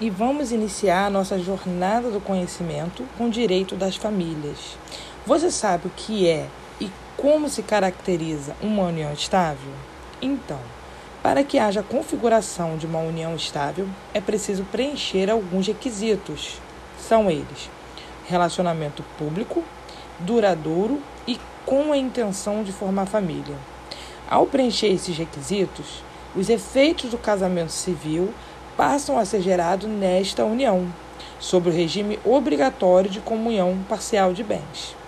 e 0.00 0.10
vamos 0.10 0.52
iniciar 0.52 1.06
a 1.06 1.10
nossa 1.10 1.38
jornada 1.38 2.10
do 2.10 2.20
conhecimento 2.20 3.04
com 3.16 3.28
direito 3.28 3.76
das 3.76 3.96
famílias. 3.96 4.76
Você 5.26 5.50
sabe 5.50 5.86
o 5.86 5.92
que 5.94 6.28
é 6.28 6.48
e 6.80 6.90
como 7.16 7.48
se 7.48 7.62
caracteriza 7.62 8.56
uma 8.60 8.84
união 8.84 9.12
estável? 9.12 9.72
Então, 10.20 10.58
para 11.22 11.44
que 11.44 11.58
haja 11.58 11.82
configuração 11.82 12.76
de 12.76 12.86
uma 12.86 12.98
união 12.98 13.36
estável, 13.36 13.86
é 14.12 14.20
preciso 14.20 14.64
preencher 14.64 15.30
alguns 15.30 15.68
requisitos. 15.68 16.60
São 16.98 17.30
eles: 17.30 17.70
relacionamento 18.26 19.04
público, 19.16 19.62
duradouro 20.18 21.00
e 21.26 21.38
com 21.64 21.92
a 21.92 21.96
intenção 21.96 22.64
de 22.64 22.72
formar 22.72 23.06
família. 23.06 23.56
Ao 24.28 24.46
preencher 24.46 24.88
esses 24.88 25.16
requisitos, 25.16 26.02
os 26.34 26.48
efeitos 26.48 27.10
do 27.10 27.18
casamento 27.18 27.70
civil 27.72 28.32
passam 28.76 29.18
a 29.18 29.24
ser 29.24 29.40
gerados 29.42 29.88
nesta 29.88 30.44
união, 30.44 30.86
sob 31.38 31.68
o 31.68 31.72
regime 31.72 32.18
obrigatório 32.24 33.10
de 33.10 33.20
comunhão 33.20 33.78
parcial 33.88 34.32
de 34.32 34.42
bens. 34.42 35.01